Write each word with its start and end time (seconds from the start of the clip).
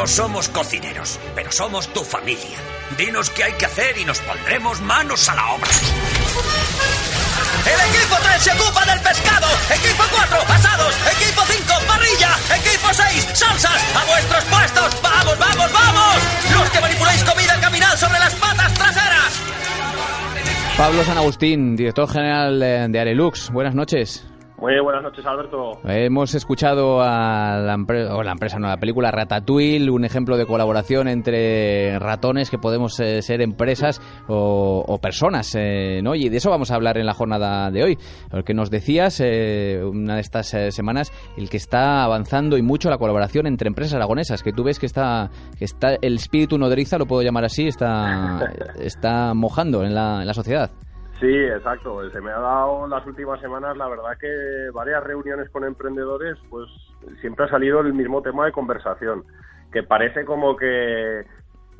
No 0.00 0.06
somos 0.06 0.48
cocineros, 0.48 1.20
pero 1.34 1.52
somos 1.52 1.86
tu 1.88 2.02
familia. 2.02 2.56
Dinos 2.96 3.28
qué 3.28 3.44
hay 3.44 3.52
que 3.52 3.66
hacer 3.66 3.98
y 3.98 4.04
nos 4.06 4.18
pondremos 4.20 4.80
manos 4.80 5.28
a 5.28 5.34
la 5.34 5.52
obra. 5.52 5.68
El 7.66 7.94
equipo 7.94 8.16
3 8.22 8.42
se 8.42 8.50
ocupa 8.52 8.86
del 8.86 8.98
pescado. 9.00 9.46
Equipo 9.68 10.02
4, 10.10 10.38
asados. 10.54 10.94
Equipo 11.04 11.42
5, 11.44 11.74
parrilla. 11.86 12.30
Equipo 12.48 12.88
6, 12.90 13.28
salsas. 13.34 13.82
A 13.94 14.06
vuestros 14.06 14.44
puestos. 14.44 15.02
¡Vamos, 15.02 15.38
vamos, 15.38 15.70
vamos! 15.70 16.16
Los 16.50 16.70
que 16.70 16.80
manipuláis 16.80 17.22
comida, 17.22 17.60
caminad 17.60 17.94
sobre 17.98 18.18
las 18.20 18.34
patas 18.36 18.72
traseras. 18.72 19.34
Pablo 20.78 21.04
San 21.04 21.18
Agustín, 21.18 21.76
director 21.76 22.10
general 22.10 22.58
de 22.58 23.00
Arelux. 23.00 23.50
Buenas 23.50 23.74
noches. 23.74 24.24
Muy 24.60 24.78
buenas 24.78 25.02
noches, 25.02 25.24
Alberto. 25.24 25.72
Hemos 25.84 26.34
escuchado 26.34 27.00
a 27.00 27.56
la, 27.64 27.72
empresa, 27.72 28.14
o 28.14 28.22
la 28.22 28.32
empresa, 28.32 28.58
no, 28.58 28.68
la 28.68 28.76
película 28.76 29.10
Ratatouille, 29.10 29.90
un 29.90 30.04
ejemplo 30.04 30.36
de 30.36 30.44
colaboración 30.44 31.08
entre 31.08 31.98
ratones 31.98 32.50
que 32.50 32.58
podemos 32.58 33.00
eh, 33.00 33.22
ser 33.22 33.40
empresas 33.40 34.02
o, 34.28 34.98
personas, 35.00 35.54
eh, 35.58 36.02
¿no? 36.02 36.14
Y 36.14 36.28
de 36.28 36.36
eso 36.36 36.50
vamos 36.50 36.70
a 36.70 36.74
hablar 36.74 36.98
en 36.98 37.06
la 37.06 37.14
jornada 37.14 37.70
de 37.70 37.84
hoy. 37.84 37.98
Porque 38.30 38.52
nos 38.52 38.70
decías, 38.70 39.22
eh, 39.24 39.80
una 39.82 40.16
de 40.16 40.20
estas 40.20 40.48
semanas, 40.48 41.10
el 41.38 41.48
que 41.48 41.56
está 41.56 42.04
avanzando 42.04 42.58
y 42.58 42.62
mucho 42.62 42.90
la 42.90 42.98
colaboración 42.98 43.46
entre 43.46 43.68
empresas 43.68 43.94
aragonesas, 43.94 44.42
que 44.42 44.52
tú 44.52 44.62
ves 44.62 44.78
que 44.78 44.84
está, 44.84 45.30
que 45.58 45.64
está 45.64 45.94
el 46.02 46.16
espíritu 46.16 46.58
nodriza, 46.58 46.98
lo 46.98 47.06
puedo 47.06 47.22
llamar 47.22 47.46
así, 47.46 47.66
está, 47.66 48.52
está 48.78 49.32
mojando 49.32 49.84
en 49.84 49.94
la, 49.94 50.20
en 50.20 50.26
la 50.26 50.34
sociedad. 50.34 50.70
Sí, 51.20 51.26
exacto. 51.26 52.10
Se 52.10 52.20
me 52.20 52.30
ha 52.30 52.38
dado 52.38 52.88
las 52.88 53.06
últimas 53.06 53.40
semanas, 53.40 53.76
la 53.76 53.88
verdad 53.88 54.16
que 54.18 54.70
varias 54.72 55.04
reuniones 55.04 55.50
con 55.50 55.64
emprendedores, 55.64 56.38
pues 56.48 56.66
siempre 57.20 57.44
ha 57.44 57.48
salido 57.48 57.80
el 57.80 57.92
mismo 57.92 58.22
tema 58.22 58.46
de 58.46 58.52
conversación, 58.52 59.24
que 59.70 59.82
parece 59.82 60.24
como 60.24 60.56
que, 60.56 61.26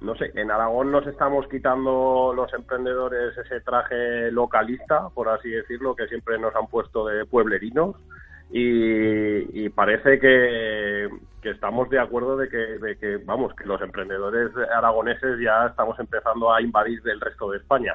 no 0.02 0.14
sé, 0.16 0.30
en 0.34 0.50
Aragón 0.50 0.92
nos 0.92 1.06
estamos 1.06 1.48
quitando 1.48 2.34
los 2.36 2.52
emprendedores 2.52 3.36
ese 3.38 3.62
traje 3.62 4.30
localista, 4.30 5.08
por 5.14 5.30
así 5.30 5.48
decirlo, 5.48 5.96
que 5.96 6.06
siempre 6.08 6.38
nos 6.38 6.54
han 6.54 6.66
puesto 6.66 7.06
de 7.06 7.24
pueblerinos 7.24 7.96
y, 8.50 9.68
parece 9.70 10.18
que, 10.18 11.08
estamos 11.48 11.88
de 11.88 11.98
acuerdo 11.98 12.36
de 12.36 12.48
que, 12.48 13.16
vamos, 13.24 13.54
que 13.54 13.64
los 13.64 13.80
emprendedores 13.80 14.50
aragoneses 14.76 15.38
ya 15.42 15.66
estamos 15.68 15.98
empezando 15.98 16.52
a 16.52 16.60
invadir 16.60 17.02
del 17.02 17.20
resto 17.20 17.50
de 17.50 17.58
España. 17.58 17.94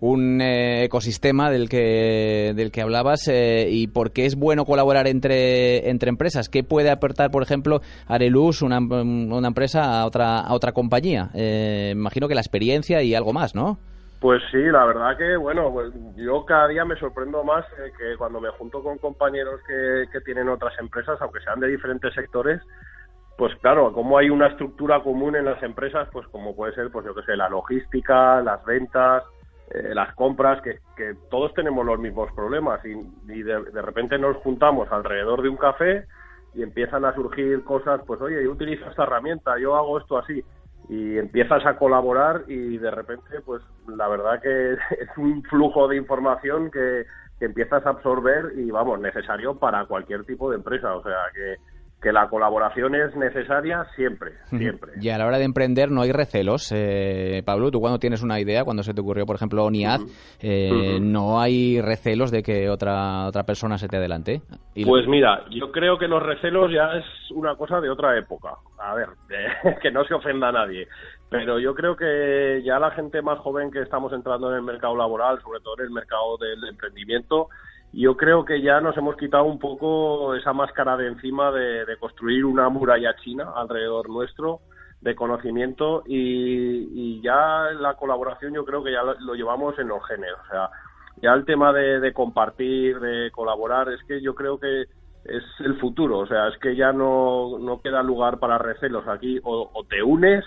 Un 0.00 0.40
eh, 0.40 0.84
ecosistema 0.84 1.50
del 1.50 1.68
que, 1.68 2.52
del 2.54 2.70
que 2.70 2.82
hablabas 2.82 3.26
eh, 3.28 3.68
y 3.70 3.88
por 3.88 4.12
qué 4.12 4.26
es 4.26 4.36
bueno 4.36 4.64
colaborar 4.64 5.08
entre, 5.08 5.88
entre 5.90 6.10
empresas. 6.10 6.48
¿Qué 6.48 6.62
puede 6.62 6.90
aportar, 6.90 7.30
por 7.30 7.42
ejemplo, 7.42 7.80
Arelus, 8.06 8.62
una, 8.62 8.78
una 8.78 9.48
empresa, 9.48 10.00
a 10.00 10.06
otra, 10.06 10.40
a 10.40 10.54
otra 10.54 10.72
compañía? 10.72 11.30
Eh, 11.34 11.92
imagino 11.92 12.28
que 12.28 12.34
la 12.34 12.40
experiencia 12.40 13.02
y 13.02 13.14
algo 13.14 13.32
más, 13.32 13.54
¿no? 13.54 13.78
Pues 14.20 14.42
sí, 14.50 14.58
la 14.58 14.84
verdad 14.86 15.16
que, 15.18 15.36
bueno, 15.36 15.70
pues 15.70 15.92
yo 16.16 16.44
cada 16.46 16.68
día 16.68 16.84
me 16.86 16.96
sorprendo 16.96 17.44
más 17.44 17.66
eh, 17.78 17.92
que 17.98 18.16
cuando 18.16 18.40
me 18.40 18.48
junto 18.50 18.82
con 18.82 18.96
compañeros 18.96 19.60
que, 19.66 20.06
que 20.10 20.20
tienen 20.22 20.48
otras 20.48 20.72
empresas, 20.78 21.20
aunque 21.20 21.40
sean 21.40 21.60
de 21.60 21.68
diferentes 21.68 22.14
sectores, 22.14 22.62
pues 23.36 23.54
claro, 23.56 23.92
como 23.92 24.16
hay 24.16 24.30
una 24.30 24.46
estructura 24.46 25.02
común 25.02 25.36
en 25.36 25.44
las 25.44 25.62
empresas, 25.62 26.08
pues 26.10 26.26
como 26.28 26.56
puede 26.56 26.74
ser, 26.74 26.90
pues 26.90 27.04
yo 27.04 27.14
qué 27.14 27.22
sé, 27.22 27.36
la 27.36 27.50
logística, 27.50 28.40
las 28.40 28.64
ventas, 28.64 29.22
eh, 29.70 29.94
las 29.94 30.14
compras, 30.14 30.62
que, 30.62 30.78
que, 30.96 31.14
todos 31.30 31.52
tenemos 31.52 31.84
los 31.84 31.98
mismos 31.98 32.32
problemas 32.32 32.80
y, 32.86 33.42
de, 33.42 33.62
de, 33.64 33.82
repente 33.82 34.18
nos 34.18 34.36
juntamos 34.38 34.90
alrededor 34.90 35.42
de 35.42 35.50
un 35.50 35.58
café 35.58 36.06
y 36.54 36.62
empiezan 36.62 37.04
a 37.04 37.14
surgir 37.14 37.62
cosas, 37.64 38.00
pues 38.06 38.18
oye, 38.22 38.42
yo 38.42 38.52
utilizo 38.52 38.88
esta 38.88 39.02
herramienta, 39.02 39.58
yo 39.58 39.76
hago 39.76 39.98
esto 39.98 40.16
así 40.16 40.42
y 40.88 41.18
empiezas 41.18 41.64
a 41.66 41.76
colaborar 41.76 42.44
y 42.46 42.78
de 42.78 42.90
repente 42.90 43.40
pues 43.44 43.62
la 43.88 44.08
verdad 44.08 44.40
que 44.40 44.72
es 45.00 45.08
un 45.16 45.42
flujo 45.44 45.88
de 45.88 45.96
información 45.96 46.70
que, 46.70 47.06
que 47.38 47.44
empiezas 47.44 47.84
a 47.86 47.90
absorber 47.90 48.52
y 48.56 48.70
vamos 48.70 49.00
necesario 49.00 49.56
para 49.58 49.86
cualquier 49.86 50.24
tipo 50.24 50.50
de 50.50 50.56
empresa. 50.56 50.94
O 50.94 51.02
sea 51.02 51.16
que 51.34 51.56
que 52.06 52.12
la 52.12 52.28
colaboración 52.28 52.94
es 52.94 53.16
necesaria 53.16 53.84
siempre, 53.96 54.30
siempre. 54.48 54.92
Y 55.00 55.08
a 55.08 55.18
la 55.18 55.26
hora 55.26 55.38
de 55.38 55.44
emprender 55.44 55.90
no 55.90 56.02
hay 56.02 56.12
recelos, 56.12 56.70
eh, 56.72 57.42
Pablo. 57.44 57.72
Tú 57.72 57.80
cuando 57.80 57.98
tienes 57.98 58.22
una 58.22 58.38
idea, 58.38 58.62
cuando 58.62 58.84
se 58.84 58.94
te 58.94 59.00
ocurrió, 59.00 59.26
por 59.26 59.34
ejemplo, 59.34 59.64
ONIAD, 59.64 60.02
eh, 60.40 61.00
no 61.00 61.40
hay 61.40 61.80
recelos 61.80 62.30
de 62.30 62.44
que 62.44 62.70
otra 62.70 63.26
otra 63.26 63.42
persona 63.42 63.76
se 63.76 63.88
te 63.88 63.96
adelante. 63.96 64.40
pues 64.84 65.08
mira, 65.08 65.46
yo 65.50 65.72
creo 65.72 65.98
que 65.98 66.06
los 66.06 66.22
recelos 66.22 66.70
ya 66.70 66.96
es 66.96 67.04
una 67.32 67.56
cosa 67.56 67.80
de 67.80 67.90
otra 67.90 68.16
época. 68.16 68.50
A 68.78 68.94
ver, 68.94 69.08
que 69.82 69.90
no 69.90 70.04
se 70.04 70.14
ofenda 70.14 70.50
a 70.50 70.52
nadie. 70.52 70.86
Pero 71.28 71.58
yo 71.58 71.74
creo 71.74 71.96
que 71.96 72.62
ya 72.64 72.78
la 72.78 72.92
gente 72.92 73.20
más 73.20 73.40
joven 73.40 73.72
que 73.72 73.82
estamos 73.82 74.12
entrando 74.12 74.48
en 74.50 74.58
el 74.58 74.62
mercado 74.62 74.94
laboral, 74.94 75.42
sobre 75.42 75.58
todo 75.58 75.74
en 75.80 75.86
el 75.86 75.90
mercado 75.90 76.36
del 76.36 76.68
emprendimiento, 76.68 77.48
yo 77.96 78.14
creo 78.16 78.44
que 78.44 78.60
ya 78.60 78.78
nos 78.80 78.94
hemos 78.98 79.16
quitado 79.16 79.44
un 79.44 79.58
poco 79.58 80.34
esa 80.34 80.52
máscara 80.52 80.98
de 80.98 81.08
encima 81.08 81.50
de, 81.50 81.96
construir 81.98 82.44
una 82.44 82.68
muralla 82.68 83.16
china 83.16 83.52
alrededor 83.56 84.10
nuestro 84.10 84.60
de 85.00 85.14
conocimiento 85.14 86.02
y, 86.06 87.22
ya 87.22 87.70
la 87.80 87.94
colaboración 87.94 88.52
yo 88.52 88.64
creo 88.64 88.84
que 88.84 88.92
ya 88.92 89.02
lo, 89.02 89.34
llevamos 89.34 89.78
en 89.78 89.88
los 89.88 90.06
genes. 90.06 90.32
O 90.44 90.50
sea, 90.50 90.68
ya 91.22 91.32
el 91.32 91.46
tema 91.46 91.72
de, 91.72 92.12
compartir, 92.12 93.00
de 93.00 93.30
colaborar, 93.30 93.88
es 93.88 94.02
que 94.04 94.20
yo 94.20 94.34
creo 94.34 94.60
que 94.60 94.82
es 94.82 95.44
el 95.60 95.78
futuro. 95.80 96.18
O 96.18 96.26
sea, 96.26 96.48
es 96.48 96.58
que 96.58 96.76
ya 96.76 96.92
no, 96.92 97.58
no 97.58 97.80
queda 97.80 98.02
lugar 98.02 98.38
para 98.38 98.58
recelos 98.58 99.08
aquí. 99.08 99.40
o 99.42 99.84
te 99.88 100.02
unes 100.02 100.44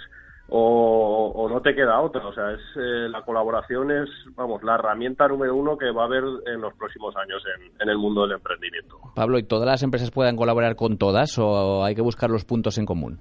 o, 0.52 1.48
no 1.50 1.62
te 1.62 1.76
queda 1.76 2.00
otra. 2.02 2.26
O 2.26 2.34
sea, 2.34 2.52
es 2.52 2.62
eh, 2.76 3.10
la 3.10 3.22
colaboración 3.24 3.92
es, 3.92 4.10
vamos, 4.36 4.64
la 4.64 4.76
herramienta 4.76 5.28
número 5.28 5.56
uno 5.56 5.78
que 5.78 5.92
va 5.92 6.04
a 6.04 6.06
haber 6.06 6.24
en 6.48 6.62
los 6.62 6.74
próximos 6.76 7.16
años 7.18 7.44
en, 7.80 7.90
el 7.90 7.98
mundo 7.98 8.24
del 8.24 8.34
emprendimiento. 8.34 8.98
Pablo, 9.16 9.38
¿y 9.38 9.44
todas 9.44 9.66
las 9.66 9.84
empresas 9.84 10.12
pueden 10.12 10.36
colaborar 10.36 10.76
con 10.76 10.98
todas 10.98 11.38
o 11.40 11.84
hay 11.84 11.96
que 11.96 12.02
buscar 12.02 12.30
los 12.30 12.46
puntos 12.46 12.78
en 12.78 12.86
común? 12.86 13.20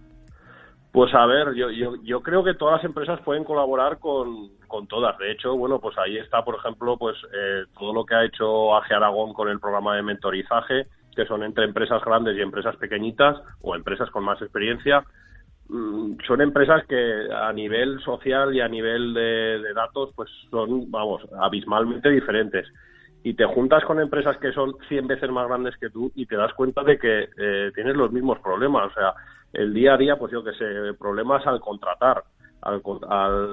Pues 0.92 1.14
a 1.14 1.26
ver, 1.26 1.54
yo, 1.54 1.70
yo, 1.70 1.94
yo 2.02 2.22
creo 2.22 2.42
que 2.42 2.54
todas 2.54 2.76
las 2.76 2.84
empresas 2.84 3.20
pueden 3.20 3.44
colaborar 3.44 3.98
con, 3.98 4.48
con 4.66 4.86
todas. 4.86 5.16
De 5.18 5.30
hecho, 5.30 5.54
bueno, 5.56 5.80
pues 5.80 5.96
ahí 5.98 6.16
está, 6.16 6.42
por 6.42 6.56
ejemplo, 6.56 6.96
pues 6.96 7.16
eh, 7.32 7.64
todo 7.78 7.92
lo 7.92 8.04
que 8.04 8.14
ha 8.14 8.24
hecho 8.24 8.74
AG 8.74 8.92
Aragón 8.94 9.34
con 9.34 9.48
el 9.48 9.60
programa 9.60 9.96
de 9.96 10.02
mentorizaje, 10.02 10.86
que 11.14 11.26
son 11.26 11.42
entre 11.42 11.66
empresas 11.66 12.02
grandes 12.04 12.36
y 12.36 12.40
empresas 12.40 12.74
pequeñitas 12.76 13.36
o 13.60 13.76
empresas 13.76 14.10
con 14.10 14.24
más 14.24 14.40
experiencia 14.40 15.04
son 16.26 16.40
empresas 16.40 16.84
que 16.86 17.28
a 17.32 17.52
nivel 17.52 18.00
social 18.00 18.54
y 18.54 18.60
a 18.60 18.68
nivel 18.68 19.12
de, 19.12 19.72
datos 19.74 20.10
pues 20.14 20.30
son, 20.50 20.90
vamos, 20.90 21.22
abismalmente 21.38 22.08
diferentes. 22.08 22.66
Y 23.22 23.34
te 23.34 23.44
juntas 23.44 23.84
con 23.84 24.00
empresas 24.00 24.38
que 24.38 24.52
son 24.52 24.74
100 24.88 25.06
veces 25.06 25.30
más 25.30 25.46
grandes 25.46 25.76
que 25.76 25.90
tú 25.90 26.10
y 26.14 26.26
te 26.26 26.36
das 26.36 26.54
cuenta 26.54 26.82
de 26.84 26.98
que 26.98 27.28
eh, 27.36 27.70
tienes 27.74 27.96
los 27.96 28.12
mismos 28.12 28.38
problemas. 28.38 28.90
O 28.90 28.94
sea, 28.94 29.12
el 29.52 29.74
día 29.74 29.94
a 29.94 29.98
día, 29.98 30.16
pues 30.16 30.32
yo 30.32 30.42
que 30.42 30.52
sé, 30.52 30.64
problemas 30.98 31.46
al 31.46 31.60
contratar, 31.60 32.22
al, 32.62 32.80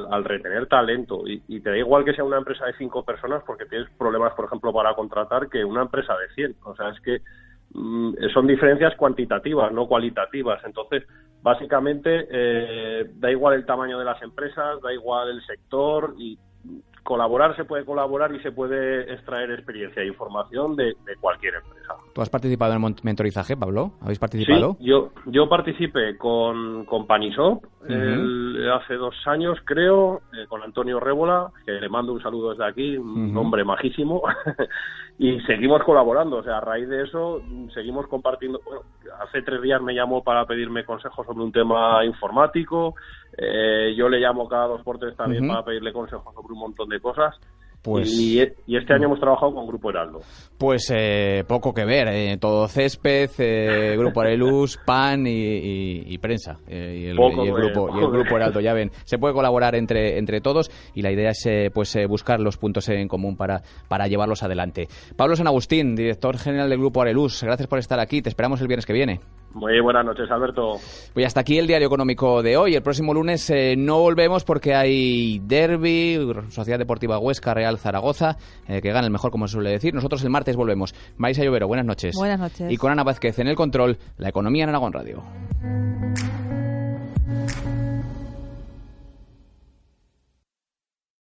al, 0.09 0.23
retener 0.23 0.67
talento. 0.67 1.27
Y, 1.27 1.41
y, 1.47 1.59
te 1.59 1.71
da 1.71 1.77
igual 1.77 2.05
que 2.05 2.13
sea 2.13 2.23
una 2.23 2.37
empresa 2.37 2.65
de 2.65 2.77
cinco 2.77 3.03
personas 3.03 3.43
porque 3.45 3.65
tienes 3.65 3.89
problemas, 3.97 4.33
por 4.35 4.45
ejemplo, 4.45 4.71
para 4.71 4.93
contratar 4.93 5.49
que 5.49 5.65
una 5.65 5.81
empresa 5.81 6.13
de 6.15 6.33
100. 6.35 6.55
O 6.63 6.75
sea, 6.75 6.89
es 6.89 6.99
que 7.01 7.19
mm, 7.19 7.23
son 8.34 8.47
diferencias 8.47 8.96
cuantitativas, 8.96 9.72
no 9.72 9.88
cualitativas. 9.88 10.62
Entonces, 10.66 11.03
básicamente 11.41 12.28
eh, 12.30 13.12
da 13.16 13.31
igual 13.31 13.56
el 13.56 13.66
tamaño 13.66 14.00
de 14.00 14.06
las 14.06 14.22
empresas, 14.22 14.81
da 14.81 14.94
igual 14.94 15.30
el 15.30 15.46
sector 15.46 16.16
y 16.18 16.38
colaborar 17.03 17.56
se 17.56 17.66
puede 17.66 17.86
colaborar 17.86 18.34
y 18.34 18.40
se 18.40 18.52
puede 18.52 19.13
extraer 19.13 19.52
experiencia 19.52 20.01
e 20.01 20.07
información 20.07 20.75
de, 20.75 20.95
cualquier 21.22 21.54
empresa. 21.54 21.94
¿Tú 22.16 22.22
has 22.22 22.31
participado 22.31 22.74
en 22.74 22.83
el 22.83 22.95
mentorizaje, 23.04 23.56
Pablo? 23.56 23.92
¿Habéis 24.01 24.18
participado? 24.18 24.75
Sí, 24.80 24.86
yo, 24.86 25.12
yo 25.28 25.48
participé 25.48 26.18
con, 26.18 26.86
con 26.86 27.06
Panisop 27.06 27.63
hace 27.83 28.95
dos 28.95 29.16
años, 29.28 29.60
creo, 29.66 30.21
eh, 30.37 30.47
con 30.47 30.63
Antonio 30.63 30.99
Rébola, 30.99 31.51
que 31.65 31.71
le 31.73 31.89
mando 31.89 32.13
un 32.13 32.21
saludo 32.21 32.51
desde 32.51 32.65
aquí, 32.65 32.97
un 32.97 33.35
hombre 33.37 33.63
majísimo, 33.63 34.21
y 35.17 35.39
seguimos 35.41 35.83
colaborando. 35.83 36.37
O 36.37 36.43
sea, 36.43 36.57
a 36.57 36.61
raíz 36.61 36.87
de 36.87 37.03
eso, 37.03 37.41
seguimos 37.73 38.07
compartiendo. 38.07 38.61
Bueno, 38.65 38.81
hace 39.21 39.41
tres 39.41 39.61
días 39.61 39.81
me 39.81 39.93
llamó 39.93 40.23
para 40.23 40.45
pedirme 40.45 40.83
consejos 40.83 41.25
sobre 41.25 41.43
un 41.43 41.51
tema 41.51 42.03
informático. 42.05 42.95
Eh, 43.37 43.93
yo 43.97 44.09
le 44.09 44.19
llamo 44.19 44.47
cada 44.47 44.67
dos 44.67 44.81
por 44.81 44.97
tres 44.97 45.15
también 45.15 45.47
para 45.47 45.63
pedirle 45.63 45.93
consejos 45.93 46.33
sobre 46.33 46.53
un 46.53 46.59
montón 46.59 46.89
de 46.89 46.99
cosas. 46.99 47.35
Pues, 47.85 48.11
y, 48.11 48.41
este 48.41 48.93
año 48.93 49.05
hemos 49.05 49.19
trabajado 49.19 49.53
con 49.53 49.67
Grupo 49.67 49.91
Heraldo. 49.91 50.21
Pues 50.57 50.91
eh, 50.91 51.43
poco 51.47 51.71
que 51.71 51.85
ver, 51.85 52.07
eh, 52.07 52.37
todo 52.39 52.67
césped, 52.67 53.29
eh, 53.37 53.95
Grupo 53.95 54.21
Areluz, 54.21 54.77
PAN 54.85 55.25
y, 55.27 56.17
prensa. 56.17 56.57
y, 56.67 57.05
el, 57.05 57.15
grupo, 57.15 57.45
y 57.95 58.03
el 58.03 58.09
Grupo 58.09 58.37
Heraldo, 58.37 58.59
ya 58.59 58.73
ven. 58.73 58.89
Se 59.03 59.19
puede 59.19 59.35
colaborar 59.35 59.75
entre, 59.75 60.17
entre 60.17 60.41
todos 60.41 60.71
y 60.95 61.03
la 61.03 61.11
idea 61.11 61.29
es 61.29 61.47
pues 61.71 61.95
buscar 62.09 62.39
los 62.39 62.57
puntos 62.57 62.89
en 62.89 63.07
común 63.07 63.37
para, 63.37 63.61
para 63.87 64.07
llevarlos 64.07 64.41
adelante. 64.41 64.87
Pablo 65.15 65.35
San 65.35 65.45
Agustín, 65.45 65.95
director 65.95 66.39
general 66.39 66.71
del 66.71 66.79
Grupo 66.79 67.03
Areluz, 67.03 67.43
gracias 67.43 67.67
por 67.67 67.77
estar 67.77 67.99
aquí. 67.99 68.23
Te 68.23 68.29
esperamos 68.29 68.61
el 68.61 68.67
viernes 68.67 68.87
que 68.87 68.93
viene. 68.93 69.19
Muy 69.56 69.80
buenas 69.80 70.04
noches, 70.04 70.30
Alberto. 70.30 70.74
Pues 71.13 71.25
hasta 71.25 71.40
aquí 71.40 71.57
el 71.57 71.66
diario 71.66 71.88
económico 71.88 72.44
de 72.44 72.57
hoy. 72.57 72.75
El 72.75 72.84
próximo 72.84 73.13
lunes 73.13 73.50
eh, 73.50 73.75
no 73.78 74.00
volvemos 74.00 74.44
porque 74.44 74.75
hay 74.75 75.40
derby, 75.40 76.19
Sociedad 76.50 76.78
Deportiva 76.78 77.19
Huesca, 77.19 77.54
Real 77.54 77.78
Zaragoza, 77.78 78.36
eh, 78.68 78.81
que 78.81 78.92
gana 78.92 79.07
el 79.07 79.13
mejor, 79.13 79.31
como 79.31 79.48
se 79.48 79.54
suele 79.54 79.69
decir. 79.69 79.94
Nosotros 79.94 80.22
el 80.25 80.30
martes 80.30 80.57
volvemos. 80.57 80.94
Marisa 81.16 81.42
Llovero, 81.42 81.69
buenas 81.69 81.86
noches. 81.86 82.16
Buenas 82.18 82.38
noches. 82.38 82.69
Y 82.69 82.75
con 82.75 82.92
Ana 82.92 83.06
Vázquez 83.06 83.40
en 83.40 83.48
el 83.48 83.56
control, 83.56 83.98
la 84.18 84.28
economía 84.28 84.66
en 84.66 84.72
Aragón 84.72 84.92
Radio. 84.92 85.24